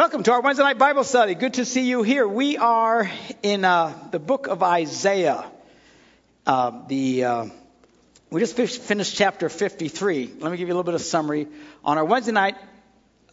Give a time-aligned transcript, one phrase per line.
[0.00, 1.34] Welcome to our Wednesday night Bible study.
[1.34, 2.26] Good to see you here.
[2.26, 3.10] We are
[3.42, 5.44] in uh, the book of Isaiah.
[6.46, 7.46] Uh, the uh,
[8.30, 10.36] we just finished chapter 53.
[10.38, 11.48] Let me give you a little bit of summary.
[11.84, 12.56] On our Wednesday night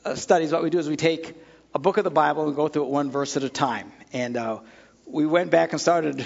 [0.04, 1.38] uh, studies, what we do is we take
[1.74, 3.90] a book of the Bible and go through it one verse at a time.
[4.12, 4.60] And uh,
[5.06, 6.26] we went back and started.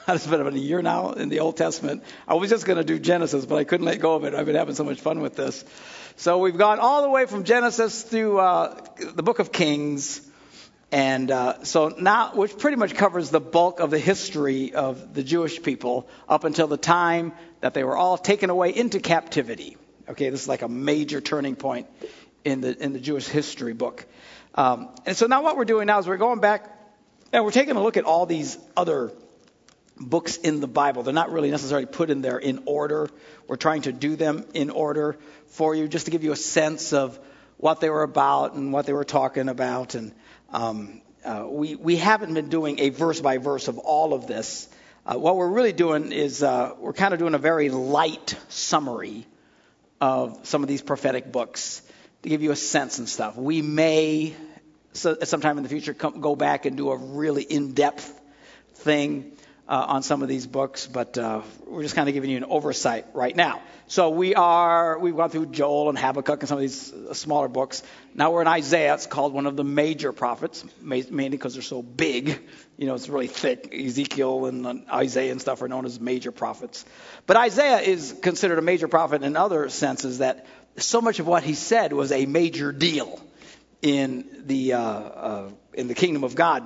[0.08, 2.04] It's been about a year now in the Old Testament.
[2.28, 4.34] I was just going to do Genesis, but I couldn't let go of it.
[4.34, 5.64] I've been having so much fun with this.
[6.16, 10.20] So we've gone all the way from Genesis through uh, the book of Kings.
[10.92, 15.24] And uh, so now, which pretty much covers the bulk of the history of the
[15.24, 19.76] Jewish people up until the time that they were all taken away into captivity.
[20.08, 21.88] Okay, this is like a major turning point
[22.44, 24.06] in the in the Jewish history book.
[24.54, 26.72] Um, and so now what we're doing now is we're going back
[27.32, 29.12] and we're taking a look at all these other
[29.98, 31.02] books in the Bible.
[31.02, 33.08] They're not really necessarily put in there in order.
[33.46, 35.16] We're trying to do them in order
[35.48, 37.18] for you, just to give you a sense of
[37.56, 39.94] what they were about and what they were talking about.
[39.94, 40.12] And
[40.50, 44.68] um, uh, we we haven't been doing a verse by verse of all of this.
[45.06, 49.24] Uh, what we're really doing is uh, we're kind of doing a very light summary
[50.00, 51.80] of some of these prophetic books
[52.22, 53.36] to give you a sense and stuff.
[53.36, 54.34] We may
[54.92, 58.20] so, sometime in the future come, go back and do a really in-depth
[58.74, 59.32] thing
[59.68, 62.44] uh, on some of these books, but uh, we're just kind of giving you an
[62.44, 63.60] oversight right now.
[63.88, 67.48] So we are we've gone through Joel and Habakkuk and some of these uh, smaller
[67.48, 67.82] books.
[68.14, 68.94] Now we're in Isaiah.
[68.94, 72.40] It's called one of the major prophets, mainly because they're so big.
[72.76, 73.72] You know, it's really thick.
[73.72, 76.84] Ezekiel and uh, Isaiah and stuff are known as major prophets.
[77.26, 81.42] But Isaiah is considered a major prophet in other senses that so much of what
[81.42, 83.20] he said was a major deal
[83.82, 86.64] in the uh, uh, in the kingdom of God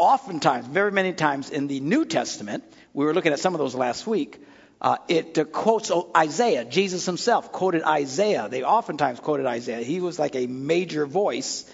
[0.00, 3.74] oftentimes, very many times in the New Testament, we were looking at some of those
[3.74, 4.42] last week,
[4.80, 6.64] uh, it uh, quotes Isaiah.
[6.64, 8.48] Jesus himself quoted Isaiah.
[8.48, 9.82] They oftentimes quoted Isaiah.
[9.82, 11.70] He was like a major voice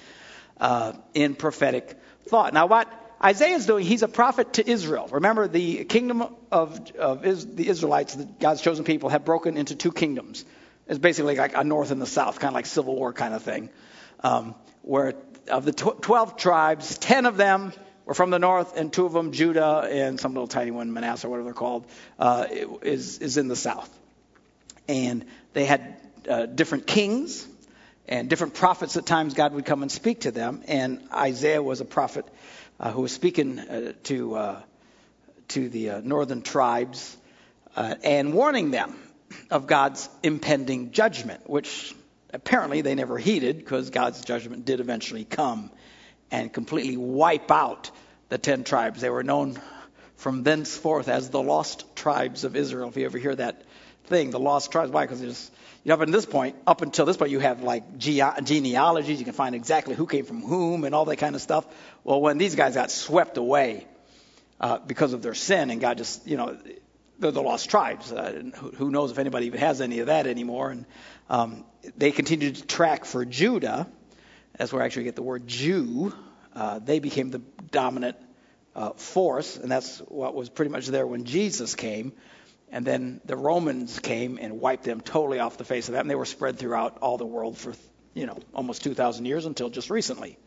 [0.59, 2.53] uh, in prophetic thought.
[2.53, 5.09] Now, what Isaiah is doing, he's a prophet to Israel.
[5.13, 9.77] Remember, the kingdom of, of is, the Israelites, the, God's chosen people, have broken into
[9.77, 10.45] two kingdoms.
[10.89, 13.45] It's basically like a north and the south, kind of like civil war kind of
[13.45, 13.71] thing.
[14.19, 15.15] Um, where
[15.49, 17.73] of the tw- 12 tribes, 10 of them
[18.07, 21.29] were from the north, and two of them, Judah and some little tiny one, Manasseh,
[21.29, 21.87] whatever they're called,
[22.19, 22.47] uh,
[22.83, 23.91] is is in the south.
[24.89, 25.97] And they had
[26.29, 27.47] uh, different kings
[28.09, 28.97] and different prophets.
[28.97, 30.63] At times, God would come and speak to them.
[30.69, 32.25] And Isaiah was a prophet
[32.79, 34.63] uh, who was speaking uh, to uh,
[35.49, 37.17] to the uh, northern tribes
[37.77, 38.97] and warning them
[39.51, 41.95] of God's impending judgment, which
[42.33, 45.71] apparently they never heeded because God's judgment did eventually come
[46.31, 47.91] and completely wipe out
[48.29, 49.01] the ten tribes.
[49.01, 49.61] They were known
[50.17, 52.89] from thenceforth as the lost tribes of Israel.
[52.89, 53.63] If you ever hear that
[54.05, 55.05] thing, the lost tribes, why?
[55.05, 55.51] Because there's
[55.87, 59.21] you know, up this point, up until this point, you have like ge- genealogies.
[59.21, 61.65] You can find exactly who came from whom and all that kind of stuff.
[62.03, 63.87] Well, when these guys got swept away
[64.61, 66.59] uh, because of their sin, and God just, you know,
[67.21, 68.11] they're the lost tribes.
[68.11, 70.71] Uh, who, who, knows if anybody even has any of that anymore?
[70.71, 70.87] And
[71.31, 71.65] um,
[71.97, 73.87] they continued to track for Judah,
[74.57, 76.15] that's where I actually get the word Jew.
[76.55, 77.41] Uh, they became the
[77.71, 78.17] dominant
[78.75, 82.13] uh, force, and that's what was pretty much there when Jesus came.
[82.71, 86.11] And then the Romans came and wiped them totally off the face of that, and
[86.11, 87.75] they were spread throughout all the world for
[88.15, 90.39] you know almost 2,000 years until just recently.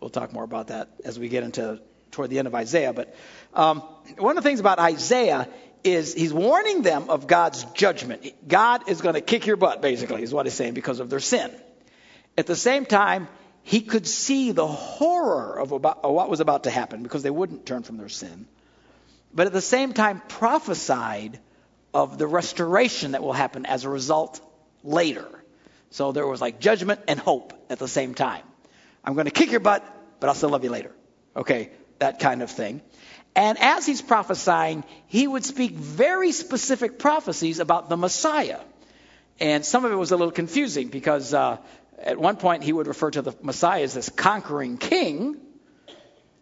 [0.00, 2.92] We'll talk more about that as we get into toward the end of Isaiah.
[2.92, 3.14] But
[3.54, 3.80] um,
[4.18, 5.48] one of the things about Isaiah
[5.84, 8.26] is he's warning them of God's judgment.
[8.46, 11.20] God is going to kick your butt, basically, is what he's saying because of their
[11.20, 11.50] sin.
[12.38, 13.26] At the same time,
[13.64, 17.30] he could see the horror of, about, of what was about to happen because they
[17.30, 18.46] wouldn't turn from their sin.
[19.34, 21.40] But at the same time, prophesied
[21.92, 24.40] of the restoration that will happen as a result
[24.84, 25.26] later.
[25.90, 28.44] So there was like judgment and hope at the same time.
[29.04, 29.84] I'm going to kick your butt,
[30.20, 30.92] but I'll still love you later.
[31.34, 32.82] Okay, that kind of thing.
[33.34, 38.60] And as he's prophesying, he would speak very specific prophecies about the Messiah.
[39.40, 41.58] And some of it was a little confusing because uh,
[42.02, 45.36] at one point, he would refer to the Messiah as this conquering king,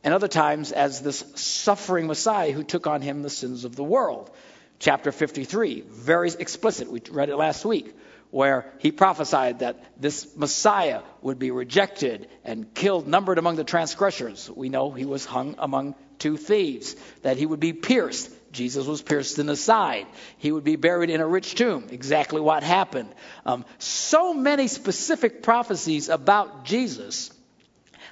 [0.04, 3.82] and other times as this suffering Messiah who took on him the sins of the
[3.82, 4.30] world.
[4.78, 6.90] Chapter 53, very explicit.
[6.90, 7.96] We read it last week,
[8.30, 14.50] where he prophesied that this Messiah would be rejected and killed, numbered among the transgressors.
[14.50, 19.02] We know he was hung among two thieves, that he would be pierced Jesus was
[19.02, 20.06] pierced in the side.
[20.38, 21.88] He would be buried in a rich tomb.
[21.90, 23.14] Exactly what happened.
[23.44, 27.30] Um, so many specific prophecies about Jesus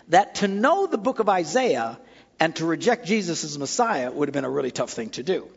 [0.09, 1.99] that to know the book of Isaiah
[2.39, 5.49] and to reject Jesus as Messiah would have been a really tough thing to do.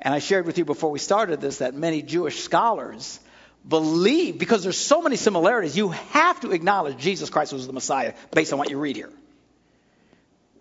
[0.00, 3.20] And I shared with you before we started this that many Jewish scholars
[3.66, 8.14] believe, because there's so many similarities, you have to acknowledge Jesus Christ was the Messiah
[8.30, 9.10] based on what you read here.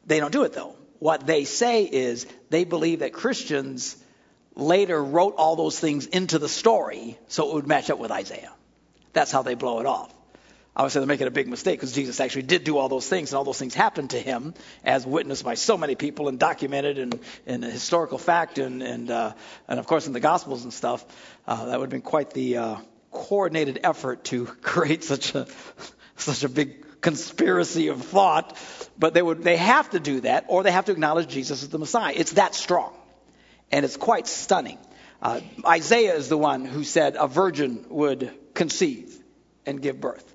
[0.05, 0.75] They don't do it though.
[1.03, 3.97] What they say is they believe that Christians
[4.55, 8.53] later wrote all those things into the story so it would match up with Isaiah.
[9.11, 10.15] That's how they blow it off.
[10.73, 13.05] I would say they're making a big mistake because Jesus actually did do all those
[13.05, 14.53] things, and all those things happened to him,
[14.85, 16.97] as witnessed by so many people and documented
[17.45, 19.33] in a historical fact, and and uh,
[19.67, 21.05] and of course in the Gospels and stuff.
[21.45, 22.75] Uh, that would have been quite the uh,
[23.11, 25.47] coordinated effort to create such a
[26.15, 28.57] such a big conspiracy of thought.
[28.97, 31.69] But they would they have to do that, or they have to acknowledge Jesus as
[31.69, 32.13] the Messiah.
[32.15, 32.93] It's that strong,
[33.71, 34.79] and it's quite stunning.
[35.21, 39.17] Uh, Isaiah is the one who said a virgin would conceive
[39.65, 40.29] and give birth.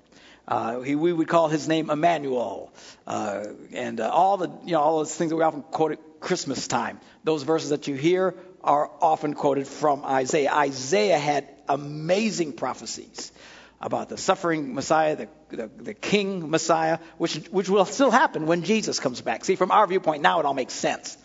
[0.47, 2.73] Uh, he, we would call his name Emmanuel,
[3.05, 5.99] uh, and uh, all the you know all those things that we often quote at
[6.19, 6.99] Christmas time.
[7.23, 10.51] Those verses that you hear are often quoted from Isaiah.
[10.51, 13.31] Isaiah had amazing prophecies
[13.79, 18.63] about the suffering Messiah, the, the, the, King Messiah, which which will still happen when
[18.63, 19.45] Jesus comes back.
[19.45, 21.17] See, from our viewpoint now, it all makes sense,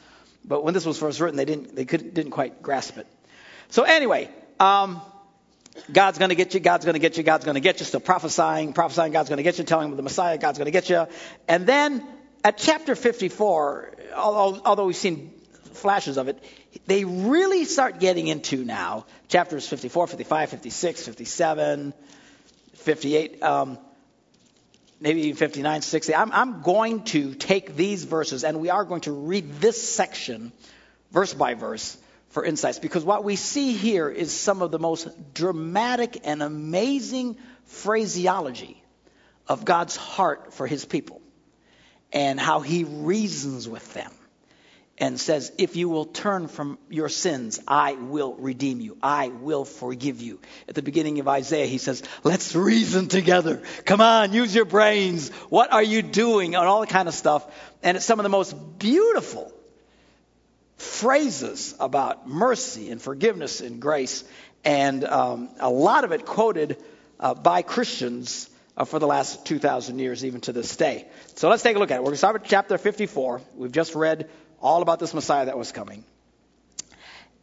[0.44, 3.06] but when this was first written, they didn't they could, didn't quite grasp it.
[3.70, 4.30] So anyway.
[4.60, 5.00] Um,
[5.92, 7.86] God's going to get you, God's going to get you, God's going to get you.
[7.86, 10.70] Still prophesying, prophesying, God's going to get you, telling them the Messiah, God's going to
[10.70, 11.06] get you.
[11.48, 12.06] And then
[12.44, 15.32] at chapter 54, although, although we've seen
[15.72, 16.42] flashes of it,
[16.86, 21.94] they really start getting into now chapters 54, 55, 56, 57,
[22.74, 23.78] 58, um,
[25.00, 26.14] maybe even 59, 60.
[26.14, 30.52] I'm, I'm going to take these verses and we are going to read this section
[31.10, 31.96] verse by verse
[32.30, 37.36] for insights because what we see here is some of the most dramatic and amazing
[37.66, 38.82] phraseology
[39.46, 41.20] of God's heart for his people
[42.12, 44.10] and how he reasons with them
[44.98, 48.96] and says, If you will turn from your sins, I will redeem you.
[49.02, 50.40] I will forgive you.
[50.68, 53.62] At the beginning of Isaiah, he says, Let's reason together.
[53.84, 55.30] Come on, use your brains.
[55.48, 56.54] What are you doing?
[56.54, 57.44] And all that kind of stuff.
[57.82, 59.52] And it's some of the most beautiful
[60.76, 64.24] phrases about mercy and forgiveness and grace,
[64.64, 66.82] and um, a lot of it quoted
[67.20, 71.06] uh, by Christians uh, for the last 2,000 years, even to this day.
[71.36, 72.00] So let's take a look at it.
[72.00, 73.40] We're going to start with chapter 54.
[73.56, 74.28] We've just read
[74.64, 76.04] all about this Messiah that was coming.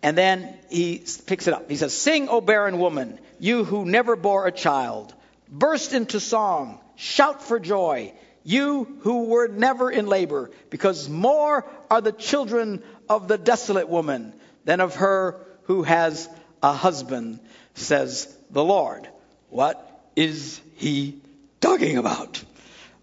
[0.03, 1.69] And then he picks it up.
[1.69, 5.13] He says, Sing, O barren woman, you who never bore a child.
[5.47, 6.79] Burst into song.
[6.95, 8.13] Shout for joy,
[8.44, 14.33] you who were never in labor, because more are the children of the desolate woman
[14.65, 16.27] than of her who has
[16.63, 17.39] a husband,
[17.75, 19.07] says the Lord.
[19.50, 21.21] What is he
[21.59, 22.44] talking about?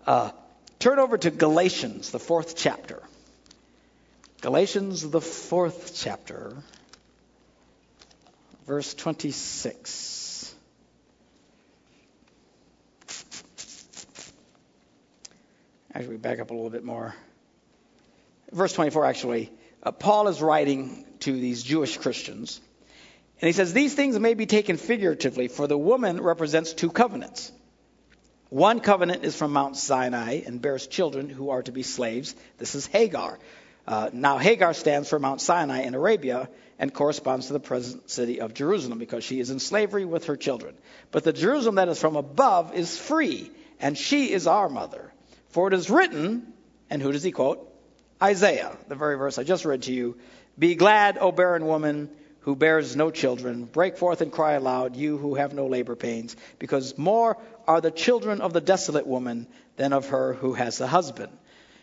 [0.07, 0.31] Uh,
[0.79, 3.03] turn over to Galatians, the fourth chapter.
[4.41, 6.57] Galatians, the fourth chapter,
[8.67, 10.55] verse 26.
[15.93, 17.17] Actually, we back up a little bit more.
[18.53, 19.51] Verse 24, actually
[19.83, 22.61] uh, Paul is writing to these Jewish Christians.
[23.41, 27.53] And he says, These things may be taken figuratively, for the woman represents two covenants.
[28.51, 32.35] One covenant is from Mount Sinai and bears children who are to be slaves.
[32.57, 33.39] This is Hagar.
[33.89, 38.39] Uh, now, Hagar stands for Mount Sinai in Arabia and corresponds to the present city
[38.43, 40.75] of Jerusalem because she is in slavery with her children.
[41.11, 43.51] But the Jerusalem that is from above is free,
[43.81, 45.11] and she is our mother.
[45.49, 46.53] For it is written,
[46.91, 47.67] and who does he quote?
[48.23, 50.19] Isaiah, the very verse I just read to you.
[50.59, 53.65] Be glad, O barren woman who bears no children.
[53.65, 57.91] Break forth and cry aloud, you who have no labor pains, because more are the
[57.91, 61.33] children of the desolate woman than of her who has a husband.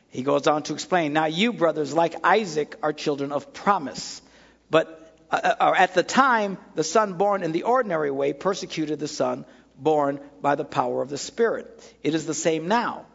[0.10, 4.22] He goes on to explain, Now you, brothers, like Isaac, are children of promise.
[4.70, 9.08] But uh, uh at the time, the son born in the ordinary way persecuted the
[9.08, 9.46] son
[9.78, 11.68] born by the power of the Spirit.
[12.04, 13.06] It is the same now.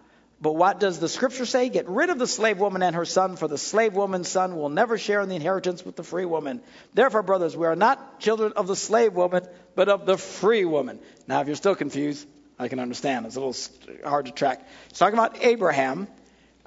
[0.43, 1.69] But what does the scripture say?
[1.69, 4.71] Get rid of the slave woman and her son, for the slave woman's son will
[4.71, 6.63] never share in the inheritance with the free woman.
[6.95, 10.99] Therefore, brothers, we are not children of the slave woman, but of the free woman.
[11.27, 12.27] Now, if you're still confused,
[12.59, 13.27] I can understand.
[13.27, 14.67] It's a little hard to track.
[14.89, 16.09] It's talking about Abraham.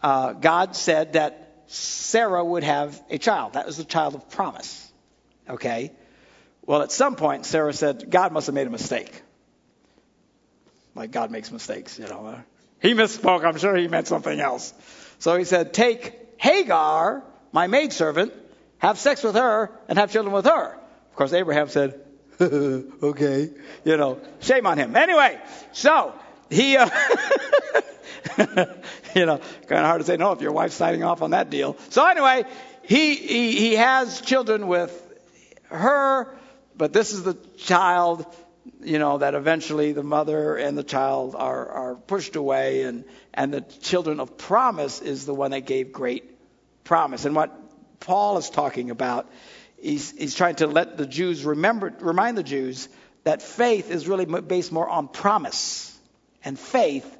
[0.04, 3.54] Uh, God said that Sarah would have a child.
[3.54, 4.92] That was the child of promise.
[5.50, 5.92] Okay?
[6.66, 9.22] Well, at some point, Sarah said, God must have made a mistake.
[10.94, 12.40] Like God makes mistakes, you know.
[12.82, 13.46] He misspoke.
[13.46, 14.74] I'm sure he meant something else.
[15.20, 18.34] So he said, Take Hagar, my maidservant,
[18.80, 20.74] have sex with her, and have children with her.
[20.74, 22.00] Of course, Abraham said,
[22.42, 23.50] Okay.
[23.86, 24.96] You know, shame on him.
[24.96, 25.40] Anyway,
[25.72, 26.14] so
[26.50, 26.90] he, uh,
[29.16, 31.50] you know, kind of hard to say no if your wife's signing off on that
[31.50, 31.78] deal.
[31.90, 32.46] So anyway,
[32.84, 35.00] he, he, he has children with
[35.70, 36.36] her,
[36.76, 38.26] but this is the child
[38.82, 43.54] you know, that eventually the mother and the child are, are pushed away, and, and
[43.54, 46.24] the children of promise is the one that gave great
[46.84, 47.26] promise.
[47.26, 47.52] And what
[48.00, 49.30] Paul is talking about,
[49.82, 52.90] he's, he's trying to let the Jews remember, remind the Jews
[53.24, 55.93] that faith is really based more on promise
[56.44, 57.18] and faith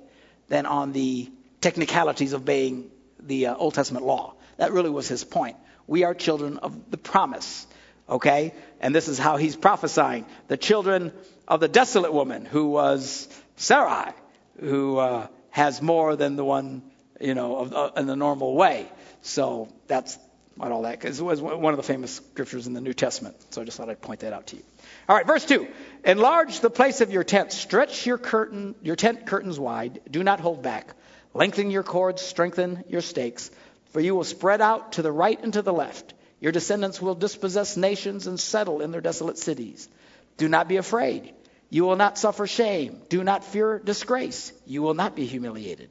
[0.50, 4.36] than on the technicalities of obeying the uh, Old Testament law.
[4.58, 5.58] That really was his point.
[5.88, 7.66] We are children of the promise.
[8.08, 8.54] Okay?
[8.82, 10.26] And this is how he's prophesying.
[10.48, 11.14] The children
[11.48, 14.12] of the desolate woman who was Sarai,
[14.60, 16.84] who uh, has more than the one,
[17.20, 18.88] you know, of, uh, in the normal way.
[19.22, 20.18] So that's
[20.56, 23.36] what all that, because it was one of the famous scriptures in the New Testament.
[23.52, 24.64] So I just thought I'd point that out to you.
[25.08, 25.68] All right, verse 2.
[26.06, 27.52] Enlarge the place of your tent.
[27.52, 30.02] Stretch your curtain, your tent curtains wide.
[30.10, 30.94] Do not hold back.
[31.34, 33.50] Lengthen your cords, strengthen your stakes,
[33.92, 36.14] for you will spread out to the right and to the left.
[36.40, 39.90] Your descendants will dispossess nations and settle in their desolate cities.
[40.38, 41.34] Do not be afraid.
[41.70, 43.02] You will not suffer shame.
[43.10, 44.54] Do not fear disgrace.
[44.66, 45.90] You will not be humiliated.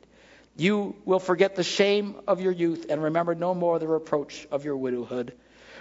[0.56, 4.64] You will forget the shame of your youth and remember no more the reproach of
[4.64, 5.32] your widowhood.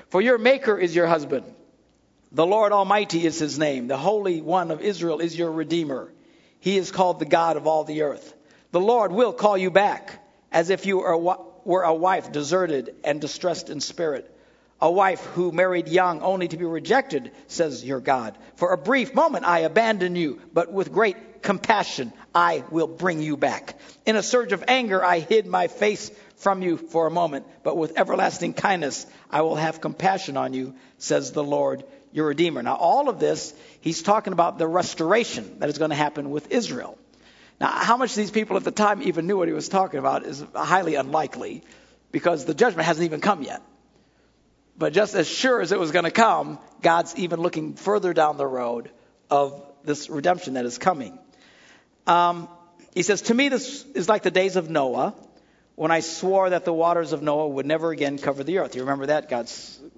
[0.09, 1.53] For your Maker is your husband.
[2.31, 3.87] The Lord Almighty is his name.
[3.87, 6.11] The Holy One of Israel is your Redeemer.
[6.59, 8.33] He is called the God of all the earth.
[8.71, 13.69] The Lord will call you back as if you were a wife deserted and distressed
[13.69, 14.31] in spirit
[14.81, 18.35] a wife who married young only to be rejected, says your God.
[18.55, 23.37] For a brief moment I abandon you, but with great compassion I will bring you
[23.37, 23.79] back.
[24.07, 27.77] In a surge of anger I hid my face from you for a moment, but
[27.77, 32.61] with everlasting kindness I will have compassion on you, says the Lord your Redeemer.
[32.61, 36.51] Now, all of this, he's talking about the restoration that is going to happen with
[36.51, 36.97] Israel.
[37.59, 40.25] Now, how much these people at the time even knew what he was talking about
[40.25, 41.63] is highly unlikely
[42.11, 43.61] because the judgment hasn't even come yet.
[44.77, 48.37] But just as sure as it was going to come, God's even looking further down
[48.37, 48.89] the road
[49.29, 51.19] of this redemption that is coming.
[52.07, 52.49] Um,
[52.93, 55.13] he says, To me, this is like the days of Noah
[55.75, 58.75] when I swore that the waters of Noah would never again cover the earth.
[58.75, 59.29] You remember that?
[59.29, 59.49] God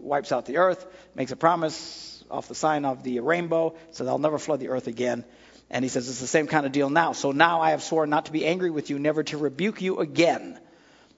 [0.04, 4.20] wipes out the earth, makes a promise off the sign of the rainbow, says, I'll
[4.20, 5.24] never flood the earth again.
[5.70, 7.14] And he says, It's the same kind of deal now.
[7.14, 10.00] So now I have sworn not to be angry with you, never to rebuke you
[10.00, 10.60] again.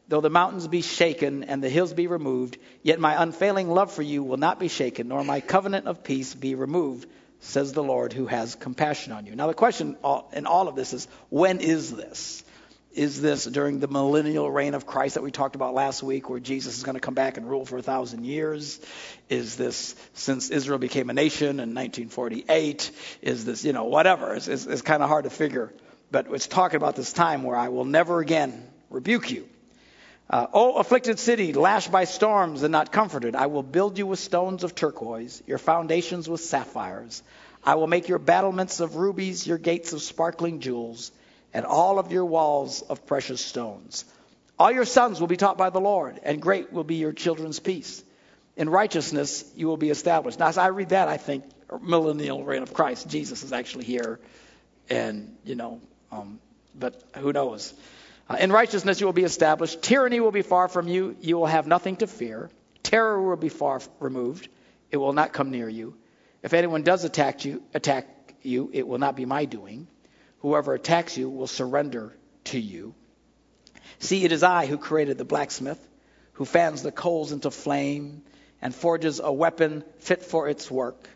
[0.07, 4.03] Though the mountains be shaken and the hills be removed, yet my unfailing love for
[4.03, 8.13] you will not be shaken, nor my covenant of peace be removed, says the Lord
[8.13, 9.35] who has compassion on you.
[9.35, 9.97] Now, the question
[10.33, 12.43] in all of this is when is this?
[12.95, 16.39] Is this during the millennial reign of Christ that we talked about last week, where
[16.39, 18.79] Jesus is going to come back and rule for a thousand years?
[19.27, 22.91] Is this since Israel became a nation in 1948?
[23.21, 24.33] Is this, you know, whatever?
[24.35, 25.73] It's, it's, it's kind of hard to figure.
[26.09, 29.49] But it's talking about this time where I will never again rebuke you.
[30.29, 34.19] Uh, o afflicted city, lashed by storms and not comforted, I will build you with
[34.19, 37.23] stones of turquoise, your foundations with sapphires.
[37.61, 41.11] I will make your battlements of rubies, your gates of sparkling jewels,
[41.55, 44.03] and all of your walls of precious stones.
[44.59, 47.61] All your sons will be taught by the Lord, and great will be your children's
[47.61, 48.03] peace.
[48.57, 50.37] In righteousness you will be established.
[50.37, 51.45] Now, as I read that, I think
[51.81, 53.07] millennial reign of Christ.
[53.07, 54.19] Jesus is actually here,
[54.89, 55.79] and you know,
[56.11, 56.41] um,
[56.77, 57.73] but who knows?
[58.29, 59.81] Uh, in righteousness you will be established.
[59.81, 61.15] Tyranny will be far from you.
[61.21, 62.49] You will have nothing to fear.
[62.83, 64.49] Terror will be far removed.
[64.91, 65.95] It will not come near you.
[66.43, 69.87] If anyone does attack you, attack you, it will not be my doing.
[70.45, 72.93] Whoever attacks you will surrender to you.
[73.97, 75.79] See, it is I who created the blacksmith,
[76.33, 78.21] who fans the coals into flame
[78.61, 81.09] and forges a weapon fit for its work.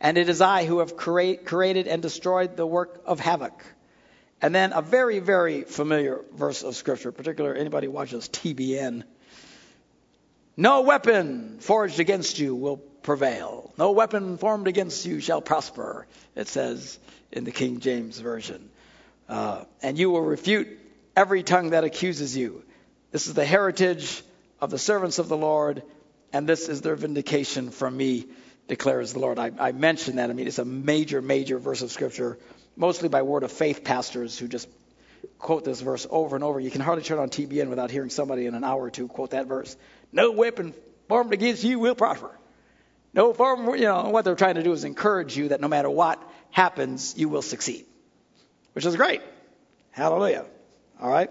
[0.00, 3.60] And it is I who have create, created and destroyed the work of havoc.
[4.40, 9.02] And then a very, very familiar verse of Scripture, particularly anybody watches TBN.
[10.56, 13.72] No weapon forged against you will prevail.
[13.76, 17.00] No weapon formed against you shall prosper, it says
[17.32, 18.70] in the King James Version.
[19.28, 20.68] Uh, and you will refute
[21.16, 22.62] every tongue that accuses you.
[23.10, 24.22] This is the heritage
[24.60, 25.82] of the servants of the Lord,
[26.32, 28.26] and this is their vindication from me,
[28.68, 29.38] declares the Lord.
[29.38, 30.30] I, I mentioned that.
[30.30, 32.38] I mean, it's a major, major verse of Scripture
[32.76, 34.68] mostly by word of faith pastors who just
[35.38, 36.60] quote this verse over and over.
[36.60, 39.30] You can hardly turn on TBN without hearing somebody in an hour or two quote
[39.30, 39.76] that verse.
[40.12, 40.74] No weapon
[41.08, 42.30] formed against you will prosper.
[43.14, 45.88] No form, you know, what they're trying to do is encourage you that no matter
[45.88, 47.86] what happens, you will succeed,
[48.76, 49.22] which is great.
[49.90, 50.44] Hallelujah.
[51.00, 51.30] All right.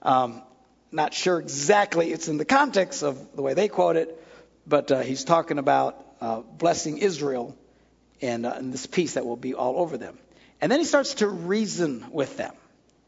[0.00, 0.40] Um,
[0.90, 4.18] not sure exactly it's in the context of the way they quote it,
[4.66, 7.54] but uh, he's talking about uh, blessing Israel
[8.22, 10.16] and, uh, and this peace that will be all over them.
[10.62, 12.54] And then he starts to reason with them.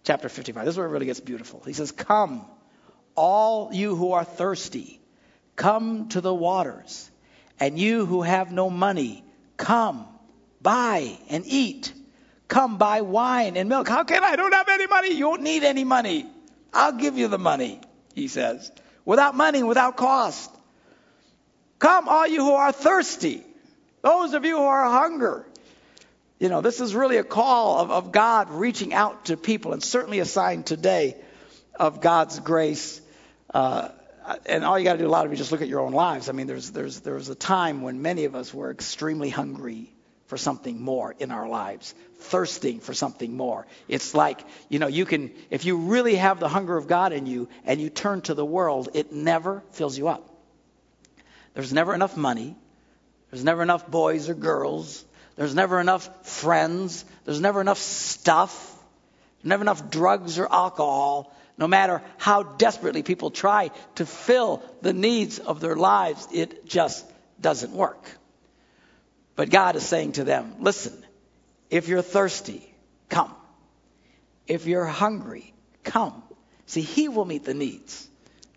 [0.04, 0.66] Chapter 55.
[0.66, 1.62] This is where it really gets beautiful.
[1.64, 2.44] He says, Come,
[3.14, 5.00] all you who are thirsty,
[5.56, 7.10] come to the waters.
[7.58, 9.24] And you who have no money,
[9.56, 10.06] come,
[10.60, 11.94] buy and eat.
[12.52, 13.88] Come buy wine and milk.
[13.88, 14.32] How can I?
[14.32, 15.14] I don't have any money.
[15.14, 16.26] You don't need any money.
[16.70, 17.80] I'll give you the money,
[18.14, 18.70] he says.
[19.06, 20.50] Without money, without cost.
[21.78, 23.42] Come, all you who are thirsty.
[24.02, 25.46] Those of you who are hunger.
[26.38, 29.82] You know, this is really a call of, of God reaching out to people, and
[29.82, 31.16] certainly a sign today
[31.80, 33.00] of God's grace.
[33.54, 33.88] Uh,
[34.44, 35.92] and all you got to do, a lot of you, just look at your own
[35.92, 36.28] lives.
[36.28, 39.94] I mean, there's, there's, there was a time when many of us were extremely hungry
[40.32, 43.66] for something more in our lives, thirsting for something more.
[43.86, 47.26] It's like, you know, you can, if you really have the hunger of God in
[47.26, 50.26] you and you turn to the world, it never fills you up.
[51.52, 52.56] There's never enough money.
[53.30, 55.04] There's never enough boys or girls.
[55.36, 57.04] There's never enough friends.
[57.26, 58.54] There's never enough stuff.
[59.36, 61.36] There's never enough drugs or alcohol.
[61.58, 67.04] No matter how desperately people try to fill the needs of their lives, it just
[67.38, 68.02] doesn't work.
[69.34, 70.92] But God is saying to them, listen,
[71.70, 72.62] if you're thirsty,
[73.08, 73.34] come.
[74.46, 76.22] If you're hungry, come.
[76.66, 78.08] See, He will meet the needs.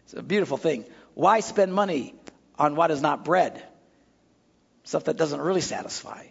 [0.04, 0.86] It's a beautiful thing.
[1.14, 2.14] Why spend money
[2.60, 3.64] on what is not bread?
[4.84, 6.26] Stuff that doesn't really satisfy.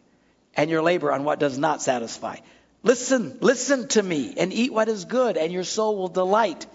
[0.56, 2.36] And your labor on what does not satisfy.
[2.82, 6.66] Listen, listen to me and eat what is good, and your soul will delight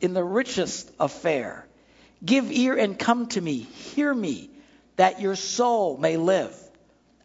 [0.00, 1.66] in the richest affair.
[2.22, 3.60] Give ear and come to me.
[3.60, 4.50] Hear me,
[4.96, 6.54] that your soul may live.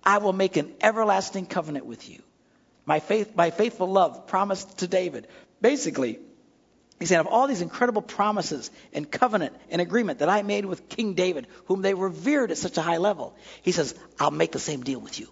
[0.09, 2.23] I will make an everlasting covenant with you.
[2.83, 5.27] My faith, my faithful love promised to David.
[5.61, 6.17] Basically,
[6.99, 10.89] he said, of all these incredible promises and covenant and agreement that I made with
[10.89, 14.57] King David, whom they revered at such a high level, he says, I'll make the
[14.57, 15.29] same deal with you.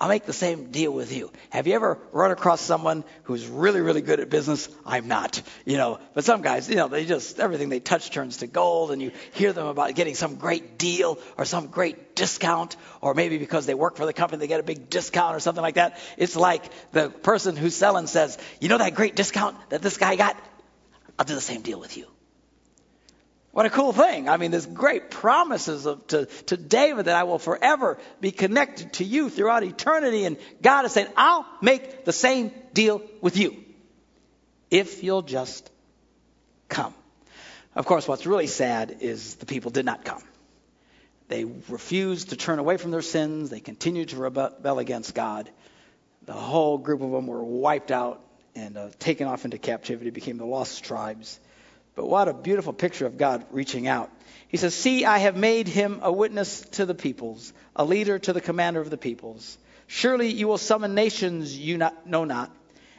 [0.00, 1.32] I'll make the same deal with you.
[1.50, 4.68] Have you ever run across someone who's really, really good at business?
[4.86, 5.98] I'm not, you know.
[6.14, 9.10] But some guys, you know, they just everything they touch turns to gold, and you
[9.32, 13.74] hear them about getting some great deal or some great discount, or maybe because they
[13.74, 15.98] work for the company they get a big discount or something like that.
[16.16, 16.62] It's like
[16.92, 20.36] the person who's selling says, "You know that great discount that this guy got?
[21.18, 22.06] I'll do the same deal with you."
[23.58, 24.28] What a cool thing.
[24.28, 28.92] I mean, there's great promises of, to, to David that I will forever be connected
[28.92, 30.26] to you throughout eternity.
[30.26, 33.56] And God is saying, I'll make the same deal with you
[34.70, 35.68] if you'll just
[36.68, 36.94] come.
[37.74, 40.22] Of course, what's really sad is the people did not come.
[41.26, 43.50] They refused to turn away from their sins.
[43.50, 45.50] They continued to rebel against God.
[46.26, 48.20] The whole group of them were wiped out
[48.54, 51.40] and uh, taken off into captivity, became the lost tribes.
[51.98, 54.08] But what a beautiful picture of God reaching out.
[54.46, 58.32] He says, See, I have made him a witness to the peoples, a leader to
[58.32, 59.58] the commander of the peoples.
[59.88, 62.54] Surely you will summon nations you not, know not,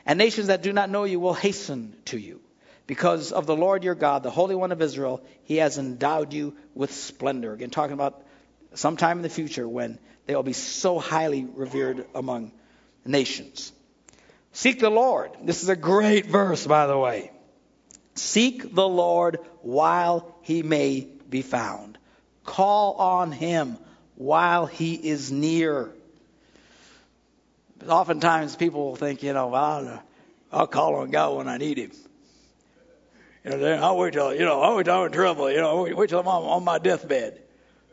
[0.06, 2.42] and nations that do not know you will hasten to you.
[2.88, 6.58] Because of the Lord your God, the Holy One of Israel, he has endowed you
[6.76, 7.54] with splendor.
[7.54, 8.22] Again, talking about
[8.74, 12.52] sometime in the future when they will be so highly revered among
[13.06, 13.72] nations.
[14.52, 15.32] Seek the Lord.
[15.42, 17.32] This is a great verse, by the way.
[18.20, 21.98] Seek the Lord while he may be found.
[22.44, 23.78] Call on him
[24.16, 25.90] while he is near.
[27.88, 30.04] Oftentimes people will think, you know, well,
[30.52, 31.92] I'll call on God when I need him.
[33.46, 35.50] You know, then I'll wait till, you know, I'll wait till I'm in trouble.
[35.50, 37.40] You know, I'll wait till I'm on, on my deathbed.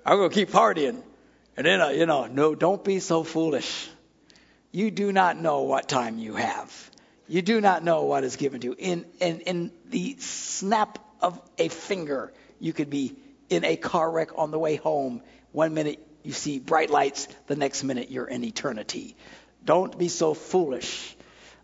[0.05, 1.01] I'm going to keep partying.
[1.57, 3.89] And then, uh, you know, no, don't be so foolish.
[4.73, 6.91] You do not know what time you have.
[7.29, 8.75] You do not know what is given to you.
[8.79, 13.17] In, in, in the snap of a finger, you could be
[13.49, 15.23] in a car wreck on the way home.
[15.53, 19.17] One minute you see bright lights, the next minute you're in eternity.
[19.65, 21.17] Don't be so foolish.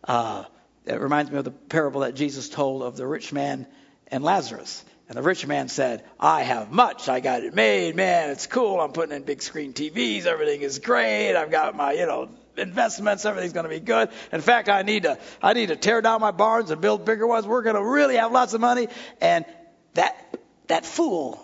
[0.03, 0.45] Uh,
[0.85, 3.67] it reminds me of the parable that Jesus told of the rich man
[4.09, 4.85] and Lazarus.
[5.09, 7.09] And the rich man said, I have much.
[7.09, 7.95] I got it made.
[7.95, 8.81] Man, it's cool.
[8.81, 10.27] I'm putting in big screen TVs.
[10.27, 11.37] Everything is great.
[11.37, 13.25] I've got my, you know, investments.
[13.25, 14.11] Everything's going to be good.
[14.33, 17.27] In fact, I need to, I need to tear down my barns and build bigger
[17.27, 17.47] ones.
[17.47, 18.89] We're going to really have lots of money.
[19.21, 19.45] And
[19.95, 20.17] that,
[20.69, 21.41] that fool,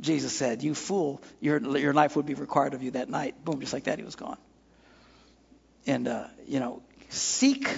[0.00, 3.44] Jesus said, you fool, your, your life would be required of you that night.
[3.44, 4.38] Boom, just like that, he was gone.
[5.86, 7.68] And, uh, you know, seek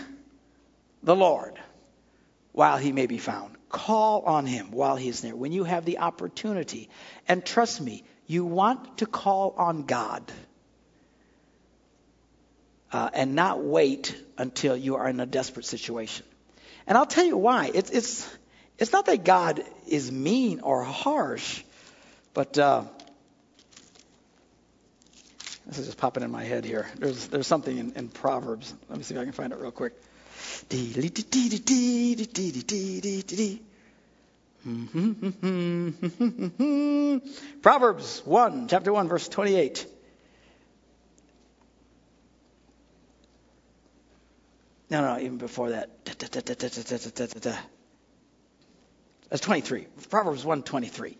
[1.03, 1.59] the Lord
[2.53, 3.57] while he may be found.
[3.69, 6.91] Call on him while he is near, when you have the opportunity.
[7.29, 10.25] And trust me, you want to call on God
[12.93, 16.25] uh, and not wait until you are in a desperate situation.
[16.87, 17.71] And I'll tell you why.
[17.73, 18.37] It's, it's,
[18.79, 21.63] it's not that God is mean or harsh,
[22.35, 22.85] but uh,
[25.67, 26.89] this is just popping in my head here.
[26.97, 28.75] There's, there's something in, in Proverbs.
[28.89, 29.93] Let me see if I can find it real quick.
[37.63, 39.87] Proverbs 1, chapter 1, verse 28.
[44.91, 46.05] No, no, even before that.
[49.31, 49.87] That's 23.
[50.11, 51.17] Proverbs 123.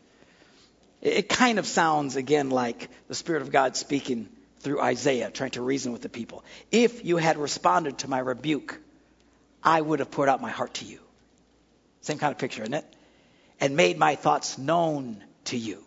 [1.03, 4.29] It kind of sounds again like the Spirit of God speaking
[4.59, 6.45] through Isaiah, trying to reason with the people.
[6.71, 8.79] If you had responded to my rebuke,
[9.63, 10.99] I would have poured out my heart to you.
[12.03, 12.85] Same kind of picture, isn't it?
[13.61, 15.85] And made my thoughts known to you.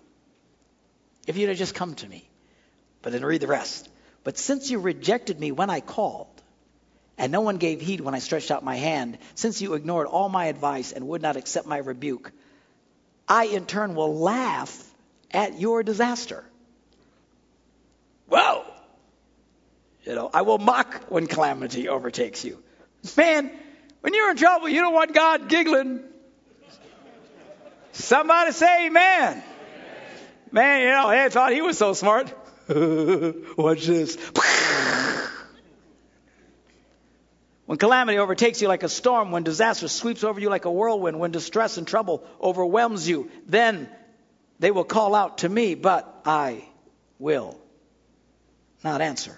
[1.28, 2.30] If you'd have just come to me.
[3.02, 3.90] But then read the rest.
[4.24, 6.33] But since you rejected me when I called,
[7.18, 10.30] and no one gave heed when I stretched out my hand, since you ignored all
[10.30, 12.32] my advice and would not accept my rebuke,
[13.28, 14.92] I in turn will laugh
[15.32, 16.44] at your disaster.
[18.28, 18.66] Whoa!
[20.06, 22.62] You know, I will mock when calamity overtakes you.
[23.16, 23.52] Man,
[24.02, 26.02] when you're in trouble, you don't want God giggling.
[27.94, 29.44] Somebody say amen.
[30.52, 32.34] Man, you know, I thought he was so smart.
[32.68, 34.18] Watch this.
[37.74, 41.20] When calamity overtakes you like a storm, when disaster sweeps over you like a whirlwind,
[41.20, 43.90] when distress and trouble overwhelms you, then
[44.60, 46.66] they will call out to me, but I
[47.18, 47.60] will
[48.84, 49.36] not answer.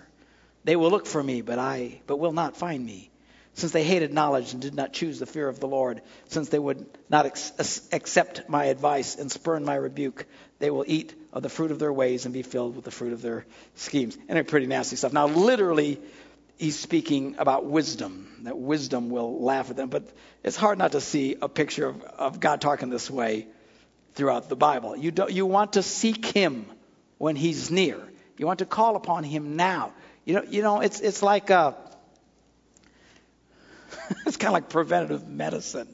[0.65, 3.09] They will look for me, but I but will not find me.
[3.53, 6.59] Since they hated knowledge and did not choose the fear of the Lord, since they
[6.59, 10.25] would not ex- accept my advice and spurn my rebuke,
[10.59, 13.13] they will eat of the fruit of their ways and be filled with the fruit
[13.13, 13.45] of their
[13.75, 14.17] schemes.
[14.27, 15.13] And it's pretty nasty stuff.
[15.13, 16.01] Now, literally,
[16.57, 19.89] he's speaking about wisdom, that wisdom will laugh at them.
[19.89, 20.03] But
[20.43, 23.47] it's hard not to see a picture of, of God talking this way
[24.13, 24.95] throughout the Bible.
[24.95, 26.65] You, don't, you want to seek him
[27.17, 27.99] when he's near.
[28.37, 29.93] You want to call upon him now.
[30.25, 31.73] You know, you know it's, it's like uh,
[34.25, 35.87] it's kind of like preventative medicine.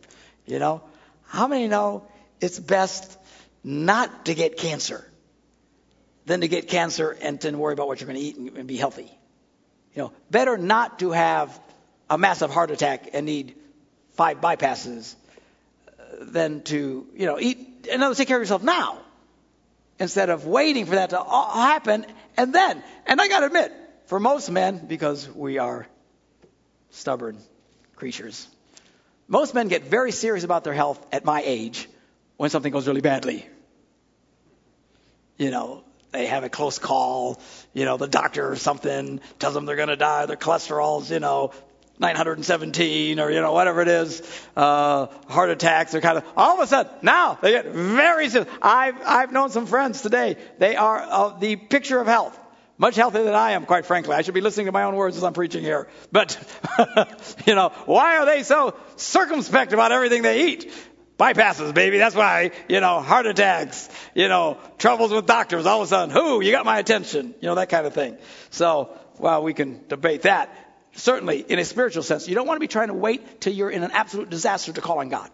[0.46, 0.84] You know,
[1.28, 2.08] how many know
[2.40, 3.18] it's best
[3.64, 5.06] not to get cancer
[6.26, 8.68] than to get cancer and to worry about what you're going to eat and, and
[8.68, 9.12] be healthy?
[9.96, 11.60] You know, better not to have
[12.10, 13.56] a massive heart attack and need
[14.14, 15.16] five bypasses
[15.88, 19.00] uh, than to, you know, eat, in other take care of yourself now
[20.00, 22.06] instead of waiting for that to happen
[22.38, 22.84] and then.
[23.06, 23.72] And I got to admit,
[24.06, 25.88] for most men, because we are
[26.90, 27.38] stubborn
[27.96, 28.48] creatures,
[29.28, 31.88] most men get very serious about their health at my age
[32.38, 33.46] when something goes really badly.
[35.38, 37.40] You know, they have a close call,
[37.74, 41.20] you know, the doctor or something tells them they're going to die, their cholesterol's, you
[41.20, 41.52] know,
[42.00, 44.22] 917 or, you know, whatever it is,
[44.58, 48.52] uh, heart attacks, they're kind of, all of a sudden, now they get very serious.
[48.62, 52.38] I've, I've known some friends today, they are uh, the picture of health.
[52.78, 54.16] Much healthier than I am, quite frankly.
[54.16, 55.88] I should be listening to my own words as I'm preaching here.
[56.12, 56.36] But,
[57.46, 60.74] you know, why are they so circumspect about everything they eat?
[61.22, 62.00] Bypasses, baby.
[62.00, 65.68] That's why, you know, heart attacks, you know, troubles with doctors.
[65.68, 68.18] All of a sudden, who, you got my attention, you know, that kind of thing.
[68.50, 70.50] So, well, we can debate that.
[70.94, 73.70] Certainly, in a spiritual sense, you don't want to be trying to wait till you're
[73.70, 75.30] in an absolute disaster to call on God.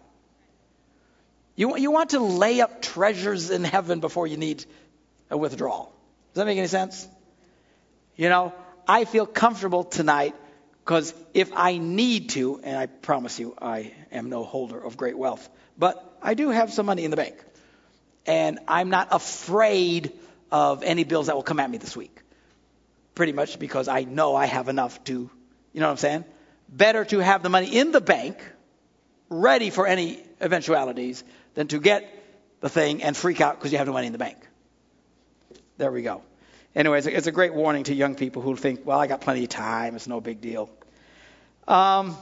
[1.56, 4.64] You, you want to lay up treasures in heaven before you need
[5.30, 5.92] a withdrawal.
[6.32, 7.08] Does that make any sense?
[8.14, 8.52] You know,
[8.86, 10.34] I feel comfortable tonight
[10.88, 15.18] because if I need to, and I promise you, I am no holder of great
[15.18, 15.46] wealth,
[15.76, 17.36] but I do have some money in the bank.
[18.24, 20.18] And I'm not afraid
[20.50, 22.22] of any bills that will come at me this week.
[23.14, 25.30] Pretty much because I know I have enough to, you
[25.74, 26.24] know what I'm saying?
[26.70, 28.38] Better to have the money in the bank,
[29.28, 31.22] ready for any eventualities,
[31.52, 32.08] than to get
[32.60, 34.38] the thing and freak out because you have no money in the bank.
[35.76, 36.22] There we go.
[36.74, 39.50] Anyways, it's a great warning to young people who think, well, I got plenty of
[39.50, 40.70] time, it's no big deal.
[41.68, 42.16] Um,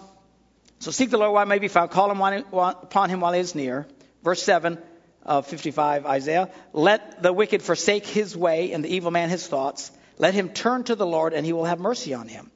[0.80, 1.90] so seek the Lord while he may be found.
[1.90, 3.87] Call him while, upon him while he is near.
[4.22, 4.78] Verse 7
[5.22, 6.50] of 55, Isaiah.
[6.74, 9.90] Let the wicked forsake his way and the evil man his thoughts.
[10.18, 12.50] Let him turn to the Lord and he will have mercy on him.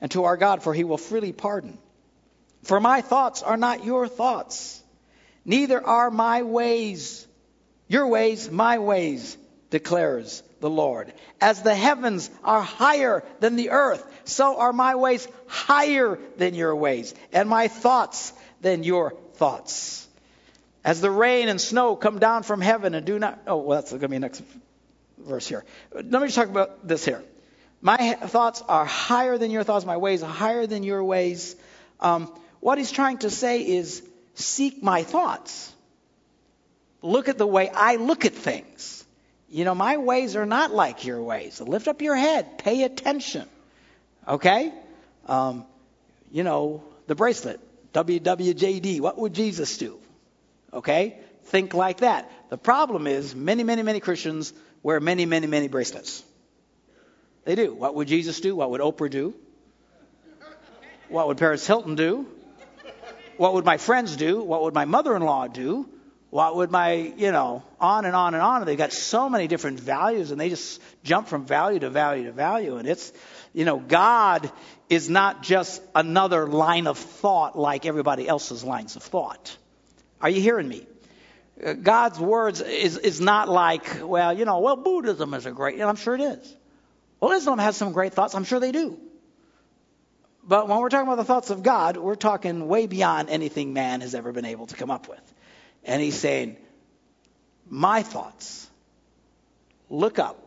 [0.00, 1.78] And to our God, for he will freely pardon.
[2.62, 4.82] For my thoughts are not your thoughts,
[5.44, 7.26] neither are my ways
[7.88, 9.36] your ways, my ways,
[9.70, 11.12] declares the Lord.
[11.40, 16.74] As the heavens are higher than the earth, so are my ways higher than your
[16.74, 20.08] ways, and my thoughts than your thoughts.
[20.84, 23.38] As the rain and snow come down from heaven and do not.
[23.46, 24.42] Oh, well, that's going to be next
[25.18, 25.64] verse here.
[25.92, 27.22] Let me just talk about this here.
[27.80, 31.54] My thoughts are higher than your thoughts, my ways are higher than your ways.
[32.00, 34.02] Um, what he's trying to say is
[34.34, 35.72] seek my thoughts.
[37.02, 39.05] Look at the way I look at things.
[39.48, 41.60] You know, my ways are not like your ways.
[41.60, 42.58] Lift up your head.
[42.58, 43.48] Pay attention.
[44.26, 44.72] Okay?
[45.26, 45.64] Um,
[46.32, 47.60] you know, the bracelet,
[47.92, 49.00] WWJD.
[49.00, 49.98] What would Jesus do?
[50.72, 51.18] Okay?
[51.44, 52.30] Think like that.
[52.50, 56.24] The problem is, many, many, many Christians wear many, many, many bracelets.
[57.44, 57.72] They do.
[57.72, 58.56] What would Jesus do?
[58.56, 59.34] What would Oprah do?
[61.08, 62.26] What would Paris Hilton do?
[63.36, 64.42] What would my friends do?
[64.42, 65.88] What would my mother-in-law do?
[66.36, 68.66] What would my, you know, on and on and on.
[68.66, 72.32] They've got so many different values and they just jump from value to value to
[72.32, 72.76] value.
[72.76, 73.10] And it's,
[73.54, 74.52] you know, God
[74.90, 79.56] is not just another line of thought like everybody else's lines of thought.
[80.20, 80.86] Are you hearing me?
[81.64, 85.76] Uh, God's words is, is not like, well, you know, well, Buddhism is a great,
[85.76, 86.54] and I'm sure it is.
[87.18, 88.34] Well, Islam has some great thoughts.
[88.34, 88.98] I'm sure they do.
[90.46, 94.02] But when we're talking about the thoughts of God, we're talking way beyond anything man
[94.02, 95.32] has ever been able to come up with.
[95.86, 96.56] And he's saying,
[97.68, 98.68] my thoughts.
[99.88, 100.42] Look up.